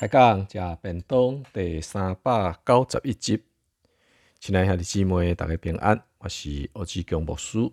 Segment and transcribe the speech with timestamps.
[0.00, 3.44] 开讲食便当第三百九十一集，
[4.38, 6.02] 亲爱兄弟姊妹，大家平安。
[6.16, 7.70] 我是欧志强牧师，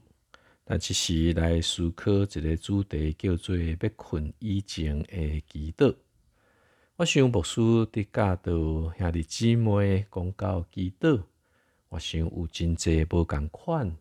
[0.65, 5.95] 咱即时来思考一个主题，叫做“要困以前的祈祷”。
[6.97, 8.51] 我想牧师伫教导
[8.97, 11.23] 兄弟姊妹讲到祈祷，
[11.87, 13.95] 我想有真济无共款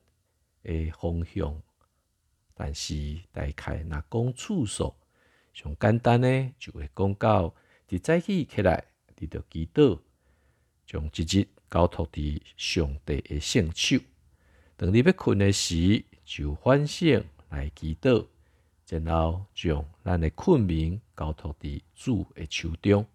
[0.64, 1.62] 的方向，
[2.54, 4.92] 但是大概若讲次数
[5.54, 7.54] 上简单呢，就会讲到。
[7.88, 8.84] 伫早起起来，
[9.16, 10.00] 你着祈祷，
[10.86, 13.98] 将一日交托伫上帝的圣手。
[14.76, 18.26] 当你要困的时，就反省来祈祷，
[18.88, 23.06] 然后将咱的困眠交托伫主的手中。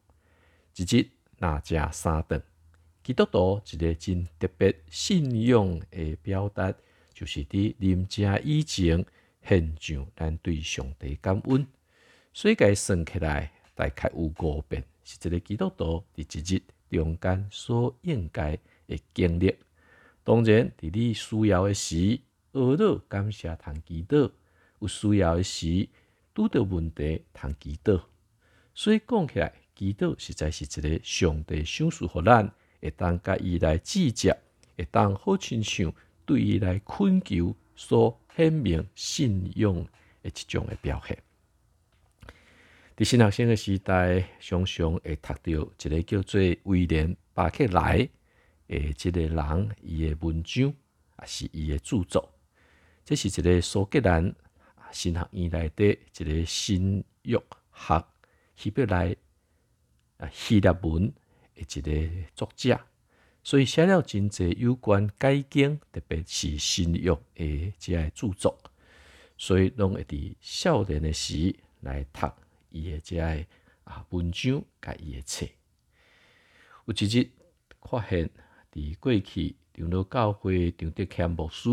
[0.78, 2.42] 一日若食三顿，
[3.04, 6.74] 基督徒一个真特别信仰的表达，
[7.14, 9.06] 就是伫啉食以前，
[9.46, 11.68] 献上咱对上帝感恩。
[12.34, 13.52] 所以该算起来。
[13.74, 19.56] 大概有五遍，是一个基督徒伫一日中间所应该的经历。
[20.24, 22.20] 当然，伫你需要的时，
[22.54, 24.32] 学了感谢谈祈祷；
[24.80, 25.90] 有需要的时，
[26.36, 28.02] 拄到问题谈祈祷。
[28.74, 34.38] 所以讲起来，祈祷实在是一个上帝赏赐互咱，会当甲伊来直接，
[34.78, 35.92] 会当好亲像
[36.26, 39.74] 对伊来恳求所显明信仰
[40.22, 41.18] 的一种的表现。
[43.02, 48.08] 伫新学生的时代，常常会读到一个叫做威廉巴克莱
[48.68, 50.72] 的即个人，伊的文章
[51.20, 52.32] 也是伊的著作。
[53.04, 54.32] 这是一个苏格兰
[54.92, 57.42] 新学院内底一个新约
[57.74, 58.06] 学
[58.56, 59.16] 希伯来
[60.18, 61.12] 啊希腊文
[61.56, 62.80] 的一个作者，
[63.44, 68.56] 所以写了真济有关改经，特别是新约的即个著作，
[69.40, 72.32] 所以拢会伫少年的时来读。
[72.72, 73.46] 伊诶遮个
[73.84, 75.46] 啊文章甲伊诶册，
[76.86, 77.30] 有一日
[77.82, 78.30] 发现
[78.72, 81.70] 伫过去长老教会张德谦牧师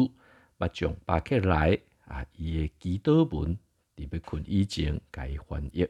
[0.59, 3.57] 捌将巴克莱啊伊诶祈祷文
[3.97, 5.89] 伫要困以前甲伊翻译，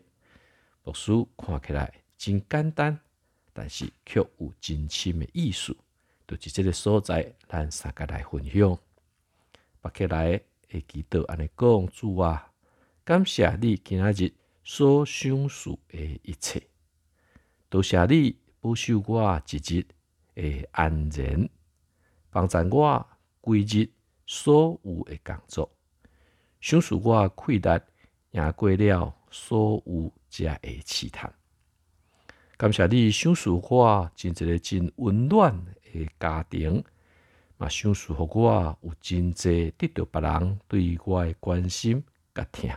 [0.85, 2.99] 牧师看起来真简单，
[3.53, 5.77] 但是却有真深诶意思，
[6.27, 8.79] 就是即个所在，咱三个来分享。
[9.81, 12.53] 巴克莱诶祈祷安尼讲主啊，
[13.05, 14.33] 感谢你今仔日。
[14.71, 16.63] 所享受的一切，
[17.71, 19.87] 多谢你保守我一日
[20.35, 21.49] 的安然，
[22.29, 23.07] 帮助我
[23.41, 23.89] 规日
[24.27, 25.75] 所有的工作，
[26.61, 27.83] 享受我快乐，
[28.33, 31.33] 赢过了所有遮的试探。
[32.59, 36.85] 感谢你享受我真一个真温暖的家庭，
[37.57, 42.05] 嘛享受互我有真济得到别人对我的关心
[42.35, 42.71] 甲疼。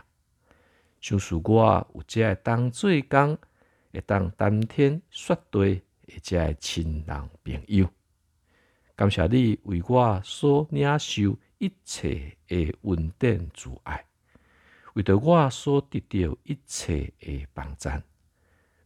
[1.02, 3.36] 想使我有遮会当做工，
[3.92, 7.90] 会当谈天说地，或者会亲人朋友。
[8.94, 14.04] 感谢你为我所领受一切的稳定阻碍，
[14.94, 17.88] 为着我所得到一切的帮助，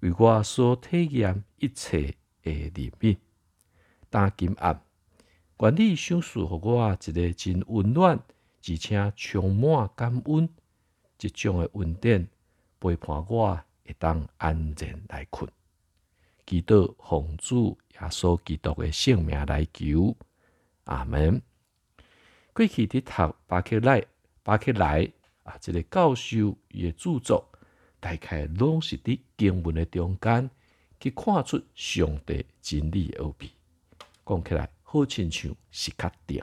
[0.01, 3.19] 为我所体验一切的怜悯。
[4.09, 4.81] 当今暗，
[5.59, 8.19] 愿你想赐互我一个真温暖，
[8.67, 10.49] 而且充满感恩。
[11.19, 12.29] 即种诶稳定
[12.81, 15.51] 陪伴我，会当安然来困。
[16.47, 20.17] 祈祷奉主耶稣基督诶性命来求，
[20.85, 21.43] 阿门。
[22.53, 24.05] 过去伫读巴克莱、
[24.43, 25.11] 巴克莱
[25.43, 27.49] 啊，即个教授伊诶著作，
[28.01, 30.49] 大概拢是伫经文诶中间
[31.01, 33.51] 去看出上帝真理奥秘。
[34.25, 36.43] 讲起来好亲像是确定，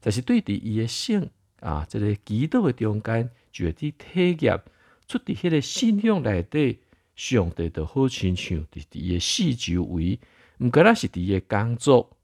[0.00, 1.30] 但是对伫伊诶性
[1.62, 3.30] 啊，即个祈祷诶中间。
[3.52, 4.58] 就会伫体验
[5.06, 6.78] 出伫迄个信仰内底，
[7.14, 10.18] 上帝都好亲像伫伊诶四周围，
[10.58, 12.16] 毋管若是伫伊诶工作，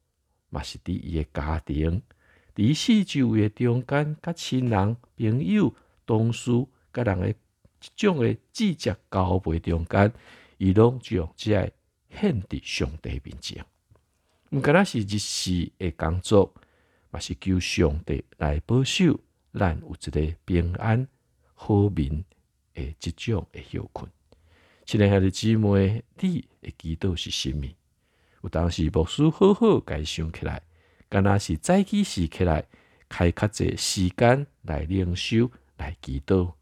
[0.48, 2.00] 嘛是伫伊诶家庭，
[2.54, 5.75] 伫四周围诶中间，甲亲人、朋友、
[6.06, 6.50] 同事，
[6.94, 7.34] 甲人诶
[7.78, 10.10] 即种诶直接交配中间，
[10.57, 11.71] 伊拢将即个
[12.09, 13.63] 献伫上帝面前。
[14.51, 16.54] 毋管若是日时诶工作，
[17.10, 19.21] 嘛是求上帝来保守
[19.53, 21.06] 咱有一个平安。
[21.60, 22.24] 好眠
[22.72, 24.09] 的即种的休困，
[24.86, 27.65] 亲爱的姊妹，你的祈祷是甚物？
[28.45, 30.62] 有当时牧师好好该想起来，
[31.09, 32.65] 敢若是早起时起来
[33.09, 36.53] 开较济时间来灵修来祈祷，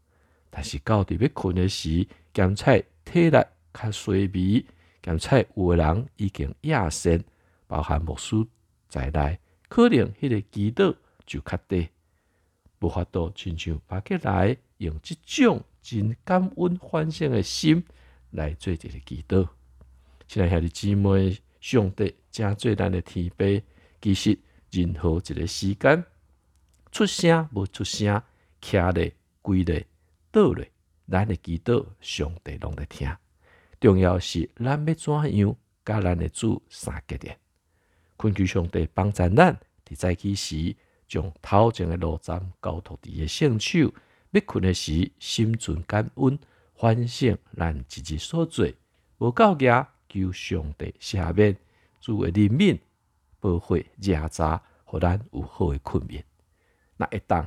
[0.49, 2.75] 但是到伫要困的时，检测
[3.05, 3.37] 体力
[3.71, 4.65] 较衰微，
[5.03, 7.23] 检测有的人已经夜深，
[7.67, 8.35] 包含牧师
[8.89, 11.87] 在内，可能迄个祈祷就较低，
[12.79, 14.57] 无法度亲像爬起来。
[14.77, 17.83] 用即种真感恩、欢喜的心
[18.29, 19.49] 来做一个祈祷，
[20.27, 23.65] 亲爱兄弟姊妹，上帝正做咱的天父，
[23.99, 24.37] 其实
[24.69, 26.05] 任何一个时间
[26.91, 28.21] 出声无出声，
[28.61, 29.83] 徛咧、跪咧、
[30.29, 30.69] 倒咧，
[31.09, 33.11] 咱的祈祷上帝拢在听。
[33.79, 37.35] 重要是咱要怎样，甲咱的主三结连。
[38.15, 40.75] 困求上帝帮助咱，伫早起时
[41.07, 43.93] 将头前的路障交托伫个圣手，
[44.31, 46.37] 要困的时心存感恩，
[46.75, 48.67] 反省咱一日所做，
[49.17, 51.55] 无够额求上帝赦免，
[52.01, 52.79] 主的怜悯
[53.39, 56.23] 保护热查，互咱有好的困眠。
[56.97, 57.43] 那会当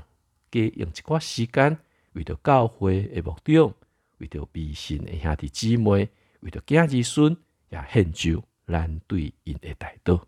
[0.50, 1.78] 加用一寡时间，
[2.12, 3.74] 为着教会的牧长，
[4.18, 6.08] 为着微信的兄弟姊妹，
[6.40, 7.36] 为着囝儿孙，
[7.68, 10.20] 也献就咱对因的代祷。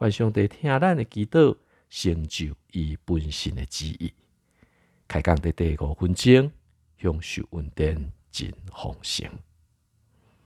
[0.00, 1.56] 愿上帝听咱的祈祷，
[1.90, 4.12] 成就伊本身的旨意。
[5.06, 6.52] 开讲的第五分钟，
[6.98, 9.30] 享受稳定真丰盛。